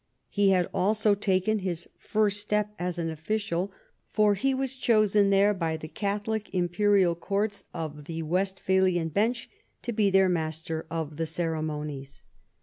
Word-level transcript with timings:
He 0.29 0.49
had 0.49 0.67
also 0.73 1.13
taken 1.13 1.59
his 1.59 1.87
first 1.99 2.39
step 2.39 2.73
as 2.79 2.97
an 2.97 3.11
official, 3.11 3.71
for 4.09 4.33
he 4.33 4.51
was 4.51 4.73
chosen 4.73 5.29
there 5.29 5.53
by 5.53 5.77
the 5.77 5.87
Catholic 5.87 6.51
Imperial 6.55 7.13
Courts 7.13 7.65
of 7.71 8.05
the 8.05 8.23
Westphalian 8.23 9.11
llench 9.13 9.45
to 9.83 9.93
be 9.93 10.09
their 10.09 10.27
Master 10.27 10.87
of 10.89 11.17
the 11.17 11.27
Ceremonies. 11.27 12.23